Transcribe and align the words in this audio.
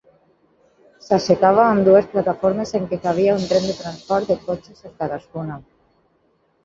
S'aixecava 1.07 1.65
amb 1.65 1.83
dues 1.89 2.07
plataformes 2.15 2.73
en 2.79 2.89
què 2.93 2.99
cabia 3.03 3.37
un 3.43 3.47
tren 3.53 3.69
de 3.73 3.77
transport 3.85 4.33
de 4.33 4.39
cotxes 4.49 4.85
en 4.91 4.97
cadascuna. 5.05 5.63